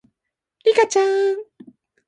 [0.65, 1.35] リカちゃん